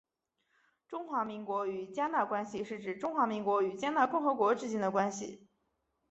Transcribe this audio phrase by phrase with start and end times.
[0.87, 5.47] 中华民国与迦纳关系是指中华民国与迦纳共和国之间的关系。